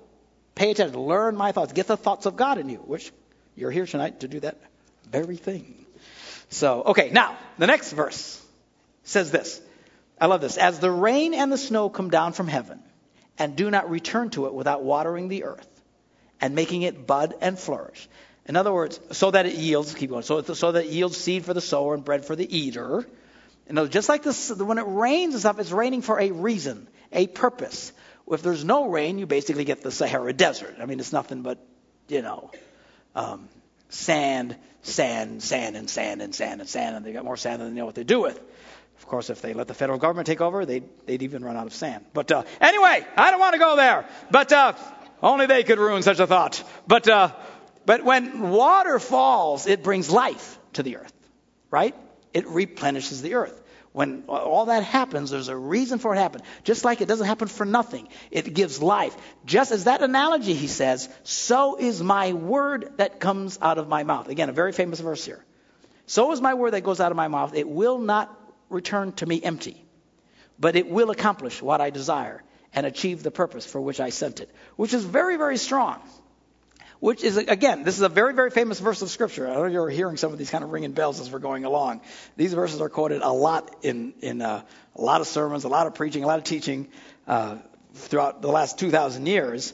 [0.55, 0.99] Pay attention.
[0.99, 1.73] Learn my thoughts.
[1.73, 3.11] Get the thoughts of God in you, which
[3.55, 4.57] you're here tonight to do that
[5.09, 5.85] very thing.
[6.49, 8.43] So, okay, now, the next verse
[9.03, 9.61] says this.
[10.19, 10.57] I love this.
[10.57, 12.79] As the rain and the snow come down from heaven
[13.37, 15.67] and do not return to it without watering the earth
[16.41, 18.09] and making it bud and flourish.
[18.45, 21.45] In other words, so that it yields, keep going, so, so that it yields seed
[21.45, 23.07] for the sower and bread for the eater.
[23.69, 26.87] You know, just like this, when it rains and stuff, it's raining for a reason,
[27.11, 27.93] a purpose.
[28.27, 30.77] If there's no rain, you basically get the Sahara Desert.
[30.81, 31.59] I mean, it's nothing but,
[32.07, 32.49] you know,
[33.15, 33.47] um,
[33.89, 37.69] sand, sand, sand, and sand, and sand, and sand, and they got more sand than
[37.69, 38.39] they know what to do with.
[38.97, 41.67] Of course, if they let the federal government take over, they'd, they'd even run out
[41.67, 42.05] of sand.
[42.13, 44.05] But uh, anyway, I don't want to go there.
[44.31, 44.73] But uh,
[45.21, 46.63] only they could ruin such a thought.
[46.87, 47.31] But uh,
[47.85, 51.13] but when water falls, it brings life to the earth,
[51.71, 51.95] right?
[52.33, 53.61] It replenishes the earth.
[53.91, 56.45] When all that happens, there's a reason for it happening.
[56.63, 59.17] Just like it doesn't happen for nothing, it gives life.
[59.45, 64.03] Just as that analogy, he says, so is my word that comes out of my
[64.03, 64.29] mouth.
[64.29, 65.43] Again, a very famous verse here.
[66.05, 67.55] So is my word that goes out of my mouth.
[67.55, 68.35] It will not
[68.69, 69.83] return to me empty,
[70.59, 74.39] but it will accomplish what I desire and achieve the purpose for which I sent
[74.39, 75.99] it, which is very, very strong.
[76.99, 79.47] Which is, again, this is a very, very famous verse of Scripture.
[79.47, 82.01] I know you're hearing some of these kind of ringing bells as we're going along.
[82.35, 84.63] These verses are quoted a lot in, in uh,
[84.95, 86.89] a lot of sermons, a lot of preaching, a lot of teaching
[87.25, 87.57] uh,
[87.93, 89.73] throughout the last 2,000 years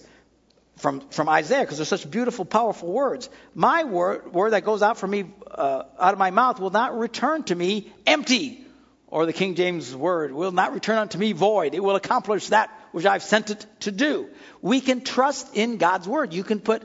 [0.77, 3.29] from, from Isaiah because they're such beautiful, powerful words.
[3.55, 6.97] My word, word that goes out from me, uh, out of my mouth will not
[6.97, 8.65] return to me empty
[9.07, 11.73] or the King James word, will not return unto me void.
[11.73, 14.27] It will accomplish that which I've sent it to do.
[14.61, 16.33] We can trust in God's word.
[16.33, 16.83] You can put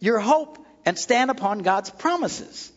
[0.00, 2.72] your hope and stand upon God's promises.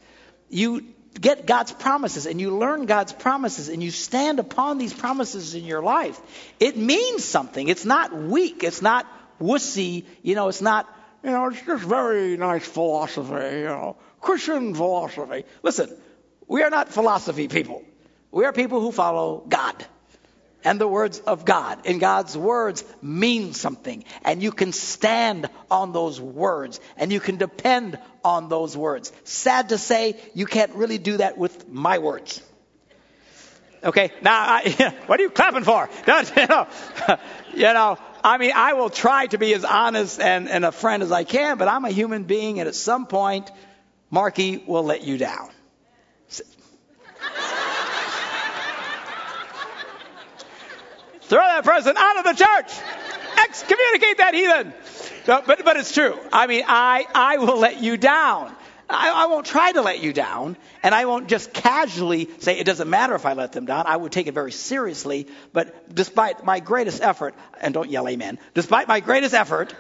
[0.50, 0.86] You
[1.20, 5.66] get God's promises and you learn God's promises and you stand upon these promises in
[5.66, 6.20] your life.
[6.60, 7.68] It means something.
[7.68, 8.64] It's not weak.
[8.64, 9.06] It's not
[9.40, 10.06] wussy.
[10.22, 10.88] You know, it's not,
[11.24, 15.46] you know, it's just very nice philosophy, you know, Christian philosophy.
[15.64, 15.90] Listen,
[16.48, 17.84] we are not philosophy people.
[18.32, 19.86] We are people who follow God
[20.64, 21.80] and the words of God.
[21.86, 24.04] And God's words mean something.
[24.24, 26.80] And you can stand on those words.
[26.98, 29.12] And you can depend on those words.
[29.24, 32.42] Sad to say, you can't really do that with my words.
[33.84, 35.90] Okay, now, I, what are you clapping for?
[36.08, 36.68] you, know,
[37.54, 41.02] you know, I mean, I will try to be as honest and, and a friend
[41.02, 43.50] as I can, but I'm a human being, and at some point,
[44.12, 45.50] Marky will let you down.
[51.32, 52.74] Throw that person out of the church.
[53.42, 54.74] Excommunicate that heathen.
[55.26, 56.20] but, but it's true.
[56.34, 58.54] I mean, I, I will let you down.
[58.90, 62.66] I, I won't try to let you down, and I won't just casually say it
[62.66, 63.86] doesn't matter if I let them down.
[63.88, 68.38] I would take it very seriously, but despite my greatest effort, and don't yell amen,
[68.54, 69.74] despite my greatest effort,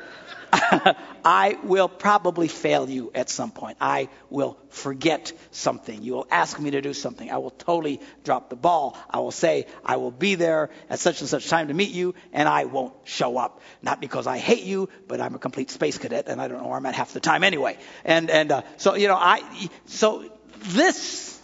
[1.23, 3.77] I will probably fail you at some point.
[3.79, 6.03] I will forget something.
[6.03, 7.31] You will ask me to do something.
[7.31, 8.97] I will totally drop the ball.
[9.09, 12.15] I will say, I will be there at such and such time to meet you,
[12.33, 13.61] and I won't show up.
[13.81, 16.67] Not because I hate you, but I'm a complete space cadet, and I don't know
[16.67, 17.77] where I'm at half the time anyway.
[18.03, 19.41] And, and uh, so, you know, I,
[19.85, 21.39] so this,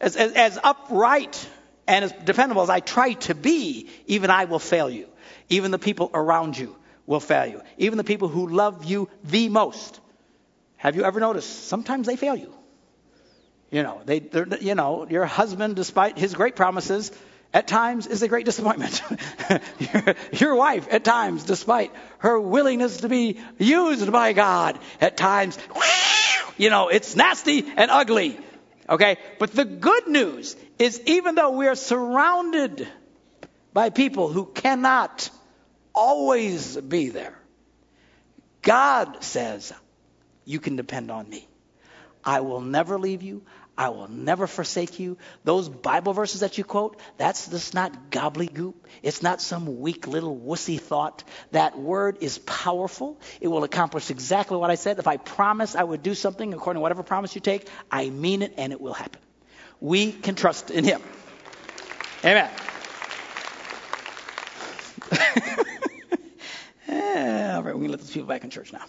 [0.00, 1.48] as, as, as upright
[1.88, 5.08] and as dependable as I try to be, even I will fail you.
[5.48, 6.75] Even the people around you
[7.06, 7.62] will fail you.
[7.78, 10.00] Even the people who love you the most.
[10.76, 11.68] Have you ever noticed?
[11.68, 12.52] Sometimes they fail you.
[13.70, 14.22] You know, they,
[14.60, 17.10] you know, your husband, despite his great promises,
[17.52, 19.02] at times is a great disappointment.
[19.78, 25.58] your, your wife, at times, despite her willingness to be used by God, at times,
[26.56, 28.38] you know, it's nasty and ugly.
[28.88, 29.16] Okay?
[29.38, 32.86] But the good news is even though we are surrounded
[33.72, 35.30] by people who cannot
[35.96, 37.36] always be there.
[38.62, 39.72] God says,
[40.44, 41.48] You can depend on me.
[42.24, 43.42] I will never leave you.
[43.78, 45.18] I will never forsake you.
[45.44, 48.74] Those Bible verses that you quote, that's just not gobbledygook.
[49.02, 51.24] It's not some weak little wussy thought.
[51.52, 53.20] That word is powerful.
[53.40, 54.98] It will accomplish exactly what I said.
[54.98, 58.42] If I promise I would do something according to whatever promise you take, I mean
[58.42, 59.20] it and it will happen.
[59.78, 61.02] We can trust in Him.
[62.24, 62.50] Amen.
[66.88, 68.84] all right, we can let those people back in church now.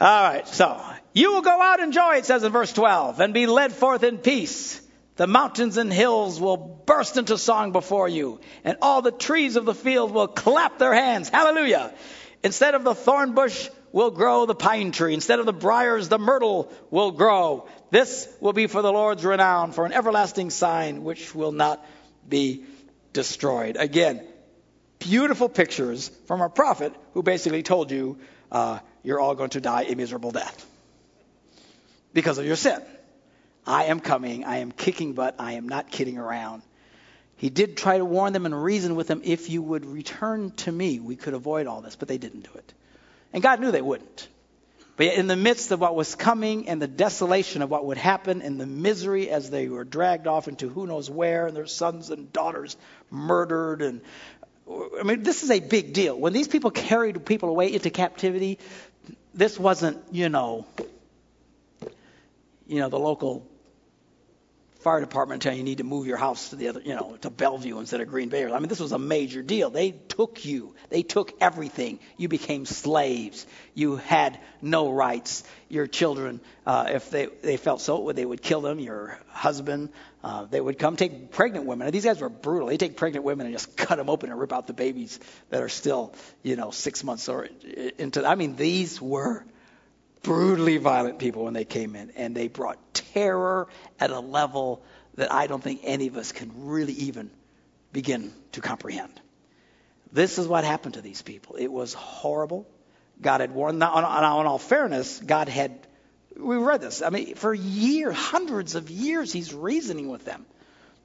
[0.00, 0.82] All right, so
[1.12, 4.02] you will go out in joy, it says in verse 12, and be led forth
[4.02, 4.80] in peace.
[5.16, 9.64] The mountains and hills will burst into song before you, and all the trees of
[9.64, 11.28] the field will clap their hands.
[11.28, 11.94] Hallelujah.
[12.42, 15.14] Instead of the thorn bush will grow the pine tree.
[15.14, 17.68] Instead of the briars, the myrtle will grow.
[17.90, 21.86] This will be for the Lord's renown, for an everlasting sign which will not
[22.28, 22.64] be
[23.12, 23.76] destroyed.
[23.78, 24.26] Again,
[25.04, 28.18] beautiful pictures from a prophet who basically told you
[28.50, 30.66] uh, you're all going to die a miserable death
[32.14, 32.80] because of your sin.
[33.66, 34.44] I am coming.
[34.44, 35.36] I am kicking butt.
[35.38, 36.62] I am not kidding around.
[37.36, 40.72] He did try to warn them and reason with them if you would return to
[40.72, 42.72] me, we could avoid all this, but they didn't do it.
[43.32, 44.28] And God knew they wouldn't.
[44.96, 48.42] But in the midst of what was coming and the desolation of what would happen
[48.42, 52.10] and the misery as they were dragged off into who knows where and their sons
[52.10, 52.76] and daughters
[53.10, 54.02] murdered and
[54.68, 56.18] I mean, this is a big deal.
[56.18, 58.58] When these people carried people away into captivity,
[59.34, 60.66] this wasn't, you know,
[62.66, 63.46] you know, the local
[64.84, 67.30] fire department telling you need to move your house to the other, you know, to
[67.30, 68.44] Bellevue instead of Green Bay.
[68.44, 69.70] I mean, this was a major deal.
[69.70, 70.74] They took you.
[70.90, 72.00] They took everything.
[72.18, 73.46] You became slaves.
[73.74, 75.42] You had no rights.
[75.70, 78.78] Your children, uh, if they they felt so, they would kill them.
[78.78, 79.88] Your husband,
[80.24, 81.90] uh, they would come take pregnant women.
[81.90, 82.68] these guys were brutal.
[82.68, 85.62] They take pregnant women and just cut them open and rip out the babies that
[85.62, 87.46] are still, you know, six months or
[87.98, 88.26] into.
[88.26, 89.44] I mean, these were
[90.22, 93.68] brutally violent people when they came in, and they brought terror
[94.00, 94.82] at a level
[95.16, 97.30] that I don't think any of us can really even
[97.92, 99.20] begin to comprehend.
[100.10, 101.56] This is what happened to these people.
[101.56, 102.66] It was horrible.
[103.20, 103.78] God had warned.
[103.78, 105.86] Now, now, in all fairness, God had.
[106.36, 107.02] We read this.
[107.02, 110.44] I mean, for years, hundreds of years, He's reasoning with them.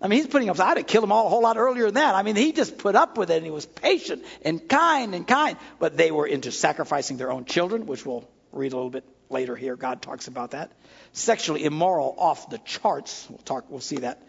[0.01, 0.59] I mean, He's putting up.
[0.59, 2.15] I'd have killed them all a whole lot earlier than that.
[2.15, 5.27] I mean, He just put up with it, and He was patient and kind and
[5.27, 5.57] kind.
[5.79, 9.55] But they were into sacrificing their own children, which we'll read a little bit later
[9.55, 9.75] here.
[9.75, 10.71] God talks about that.
[11.13, 13.27] Sexually immoral off the charts.
[13.29, 13.65] We'll talk.
[13.69, 14.21] We'll see that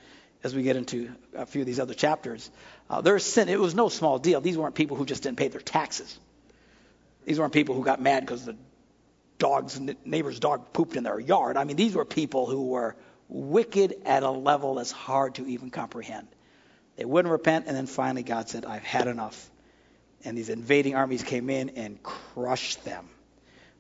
[0.43, 2.51] as we get into a few of these other chapters.
[2.89, 3.49] Uh, their sin.
[3.49, 4.41] It was no small deal.
[4.41, 6.19] These weren't people who just didn't pay their taxes.
[7.25, 8.57] These weren't people who got mad because the
[9.41, 11.57] dog's neighbor's dog pooped in their yard.
[11.57, 12.95] I mean, these were people who were
[13.29, 16.29] wicked at a level that's hard to even comprehend.
[16.97, 19.51] They wouldn't repent, and then finally God said, "I've had enough."
[20.25, 23.09] And these invading armies came in and crushed them.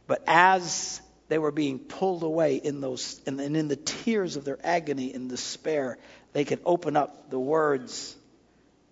[0.06, 4.58] But as they were being pulled away in those and in the tears of their
[4.64, 5.98] agony and despair,
[6.32, 8.16] they could open up the words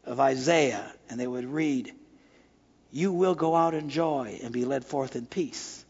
[0.05, 1.93] of Isaiah and they would read,
[2.93, 5.85] You will go out in joy and be led forth in peace.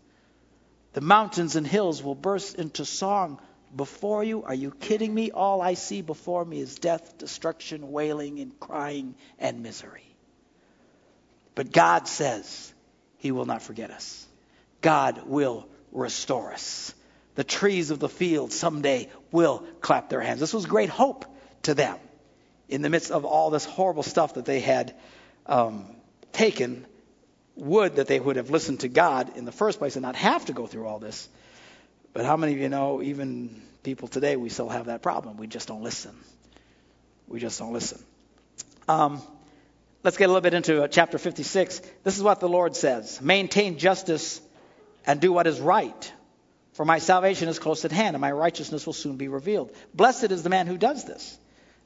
[0.93, 3.41] The mountains and hills will burst into song
[3.75, 4.43] before you.
[4.45, 5.31] Are you kidding me?
[5.31, 10.17] All I see before me is death, destruction, wailing, and crying and misery.
[11.55, 12.73] But God says
[13.19, 14.27] He will not forget us.
[14.81, 16.95] God will restore us.
[17.35, 20.41] The trees of the field someday will clap their hands.
[20.41, 21.25] This was great hope
[21.63, 21.97] to them
[22.69, 24.95] in the midst of all this horrible stuff that they had
[25.47, 25.87] um,
[26.33, 26.87] taken.
[27.59, 30.47] Would that they would have listened to God in the first place and not have
[30.47, 31.29] to go through all this.
[32.13, 35.37] But how many of you know, even people today, we still have that problem?
[35.37, 36.15] We just don't listen.
[37.27, 38.03] We just don't listen.
[38.87, 39.21] Um,
[40.05, 41.83] let's get a little bit into uh, chapter 56.
[42.05, 44.41] This is what the Lord says Maintain justice
[45.05, 46.13] and do what is right.
[46.75, 49.75] For my salvation is close at hand, and my righteousness will soon be revealed.
[49.95, 51.37] Blessed is the man who does this,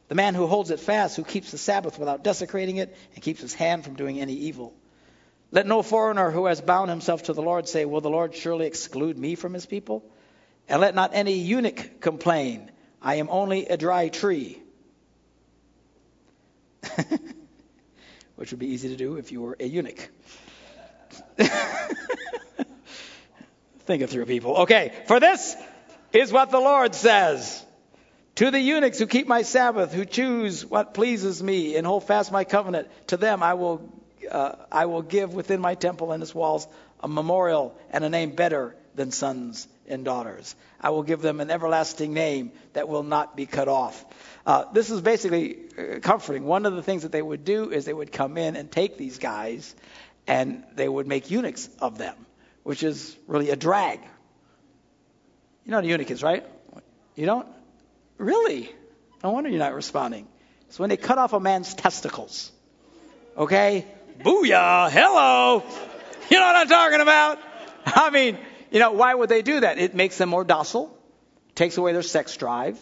[0.09, 3.41] the man who holds it fast, who keeps the Sabbath without desecrating it, and keeps
[3.41, 4.75] his hand from doing any evil.
[5.53, 8.67] Let no foreigner who has bound himself to the Lord say, Will the Lord surely
[8.67, 10.03] exclude me from his people?
[10.69, 12.71] And let not any eunuch complain,
[13.03, 14.63] I am only a dry tree.
[18.37, 20.09] Which would be easy to do if you were a eunuch.
[23.85, 24.57] Think it through, people.
[24.59, 25.55] Okay, for this
[26.13, 27.63] is what the Lord says.
[28.37, 32.33] To the eunuchs who keep my Sabbath, who choose what pleases me and hold fast
[32.33, 33.87] my covenant, to them I will,
[34.31, 36.67] uh, I will give within my temple and its walls
[37.01, 40.55] a memorial and a name better than sons and daughters.
[40.81, 44.05] I will give them an everlasting name that will not be cut off.
[44.47, 46.45] Uh, this is basically uh, comforting.
[46.45, 48.97] One of the things that they would do is they would come in and take
[48.97, 49.75] these guys
[50.27, 52.15] and they would make eunuchs of them
[52.63, 54.01] which is really a drag.
[55.65, 56.45] You know what a eunuch is, right?
[57.15, 57.47] You don't?
[58.19, 58.71] Really?
[59.23, 60.27] No wonder you're not responding.
[60.69, 62.51] It's when they cut off a man's testicles.
[63.37, 63.87] Okay?
[64.21, 64.91] Booyah!
[64.91, 65.63] Hello!
[66.31, 67.39] You know what I'm talking about?
[67.87, 68.39] I mean,
[68.71, 69.79] you know, why would they do that?
[69.79, 70.97] It makes them more docile,
[71.55, 72.79] takes away their sex drive,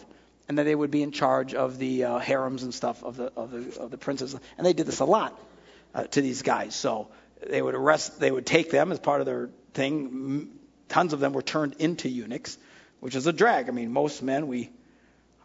[0.47, 3.31] and then they would be in charge of the uh, harems and stuff of the
[3.35, 4.35] of the of the princes.
[4.57, 5.39] And they did this a lot
[5.95, 6.75] uh, to these guys.
[6.75, 7.07] So
[7.45, 10.49] they would arrest, they would take them as part of their thing.
[10.89, 12.57] Tons of them were turned into eunuchs,
[12.99, 13.69] which is a drag.
[13.69, 14.69] I mean, most men we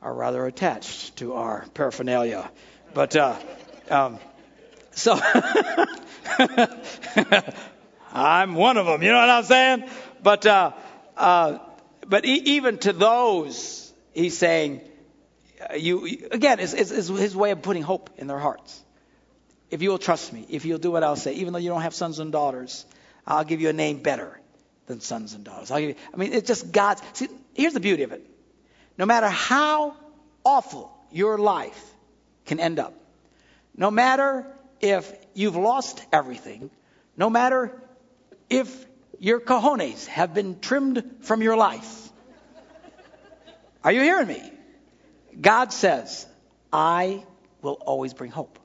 [0.03, 2.51] are rather attached to our paraphernalia,
[2.93, 3.37] but uh,
[3.89, 4.19] um,
[4.97, 5.15] so
[8.13, 9.03] I'm one of them.
[9.03, 9.85] You know what I'm saying?
[10.23, 10.73] But uh,
[11.17, 11.59] uh,
[12.07, 14.81] but even to those, he's saying,
[15.71, 18.83] uh, you again, is his way of putting hope in their hearts.
[19.71, 21.83] If you will trust me, if you'll do what I'll say, even though you don't
[21.83, 22.87] have sons and daughters,
[23.27, 24.41] I'll give you a name better
[24.87, 25.71] than sons and daughters.
[25.71, 27.03] I'll give you, I mean, it's just God's.
[27.13, 28.25] See, here's the beauty of it.
[28.97, 29.95] No matter how
[30.43, 31.95] awful your life
[32.47, 32.95] can end up,
[33.77, 34.47] no matter
[34.81, 36.71] if you've lost everything,
[37.17, 37.83] no matter
[38.51, 38.87] if
[39.19, 42.11] your cojones have been trimmed from your life.
[43.83, 44.53] Are you hearing me?
[45.41, 46.27] God says,
[46.73, 47.25] I
[47.63, 48.59] will always bring hope.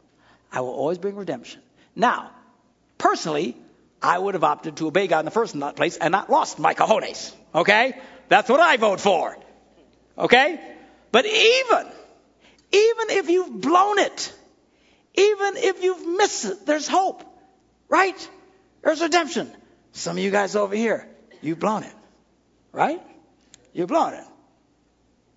[0.51, 1.61] I will always bring redemption.
[1.95, 2.31] Now,
[2.97, 3.55] personally,
[4.01, 6.73] I would have opted to obey God in the first place and not lost my
[6.73, 7.33] cojones.
[7.53, 7.99] Okay?
[8.29, 9.37] That's what I vote for.
[10.17, 10.59] Okay?
[11.11, 11.87] But even,
[12.71, 14.33] even if you've blown it,
[15.15, 17.23] even if you've missed it, there's hope.
[17.89, 18.29] Right?
[18.81, 19.51] There's redemption.
[19.91, 21.07] Some of you guys over here,
[21.41, 21.93] you've blown it.
[22.71, 23.01] Right?
[23.73, 24.23] You've blown it.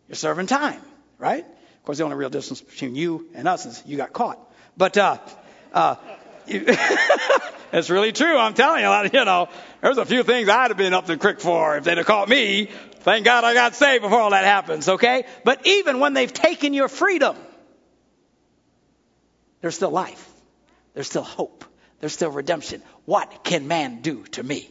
[0.08, 0.80] You're serving time.
[1.18, 1.44] Right?
[1.44, 4.38] Of course, the only real difference between you and us is you got caught.
[4.76, 5.18] But, uh,
[5.72, 5.96] uh,
[6.46, 8.36] it's really true.
[8.38, 9.48] I'm telling you, you know,
[9.80, 12.28] there's a few things I'd have been up the creek for if they'd have caught
[12.28, 12.68] me.
[13.00, 15.26] Thank God I got saved before all that happens, okay?
[15.44, 17.36] But even when they've taken your freedom,
[19.64, 20.30] there's still life.
[20.92, 21.64] There's still hope.
[22.00, 22.82] There's still redemption.
[23.06, 24.70] What can man do to me?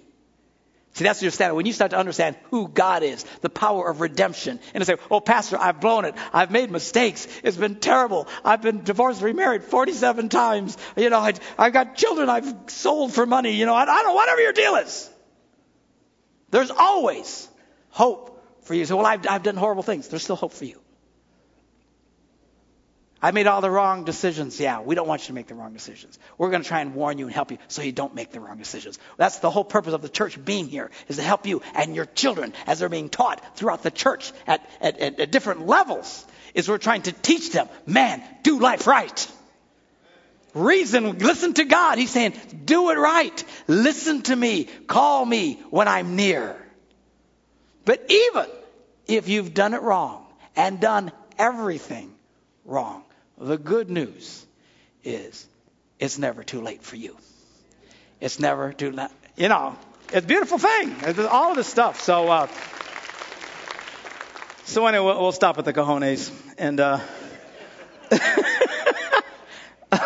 [0.94, 1.56] See, that's your standard.
[1.56, 4.98] When you start to understand who God is, the power of redemption, and to say,
[5.10, 6.14] oh, Pastor, I've blown it.
[6.32, 7.28] I've made mistakes.
[7.44, 8.28] It's been terrible.
[8.46, 10.78] I've been divorced, remarried 47 times.
[10.96, 13.54] You know, I, have got children I've sold for money.
[13.54, 15.10] You know, I, I don't know, whatever your deal is.
[16.52, 17.50] There's always
[17.90, 18.86] hope for you.
[18.86, 20.08] So, well, I've, I've done horrible things.
[20.08, 20.83] There's still hope for you.
[23.24, 24.60] I made all the wrong decisions.
[24.60, 26.20] Yeah, we don't want you to make the wrong decisions.
[26.38, 28.42] We're going to try and warn you and help you so you don't make the
[28.42, 29.00] wrong decisions.
[29.16, 32.06] That's the whole purpose of the church being here, is to help you and your
[32.06, 36.68] children as they're being taught throughout the church at, at, at, at different levels, is
[36.68, 39.32] we're trying to teach them, man, do life right.
[40.54, 41.98] Reason, listen to God.
[41.98, 42.34] He's saying,
[42.66, 43.44] do it right.
[43.68, 44.66] Listen to me.
[44.66, 46.58] Call me when I'm near.
[47.86, 48.48] But even
[49.08, 50.26] if you've done it wrong
[50.58, 52.14] and done everything
[52.66, 53.06] wrong,
[53.38, 54.46] the good news
[55.04, 55.48] is
[56.00, 57.18] it's never too late for you.
[58.20, 59.10] It's never too late.
[59.36, 59.76] You know,
[60.08, 60.96] it's a beautiful thing.
[61.02, 62.02] It's all of this stuff.
[62.02, 62.48] So, uh,
[64.66, 66.80] so anyway, we'll, we'll stop at the cojones and.
[66.80, 67.00] Uh,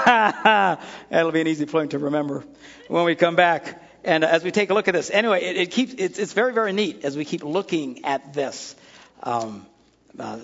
[1.09, 2.43] That'll be an easy point to remember
[2.87, 3.83] when we come back.
[4.03, 6.53] And as we take a look at this, anyway, it, it keeps it's, it's, very
[6.53, 8.75] very neat as we keep looking at this.
[9.23, 9.65] Um,
[10.17, 10.39] uh,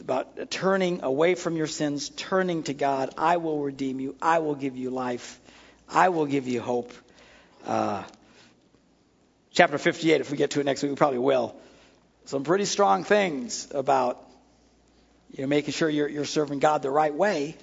[0.00, 3.10] about turning away from your sins, turning to God.
[3.16, 4.16] I will redeem you.
[4.20, 5.40] I will give you life.
[5.88, 6.92] I will give you hope.
[7.66, 8.02] Uh,
[9.52, 11.54] chapter 58, if we get to it next week, we probably will.
[12.24, 14.22] Some pretty strong things about
[15.32, 17.56] you know making sure you're, you're serving God the right way.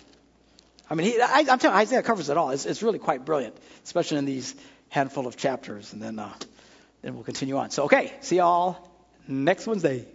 [0.89, 2.49] I mean, he, I, am telling you, Isaiah covers it all.
[2.49, 4.55] It's, it's, really quite brilliant, especially in these
[4.89, 5.93] handful of chapters.
[5.93, 6.33] And then, uh,
[7.03, 7.69] then we'll continue on.
[7.69, 8.89] So, okay, see you all
[9.27, 10.05] next Wednesday.